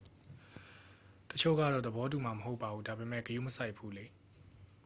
[1.29, 4.05] """တစ်ချို့ကတော့ သဘောတူမှာ မဟုတ်ပါဘူး၊ ဒါပေမယ့် ဂရုမစိုက်ဘူးလေ။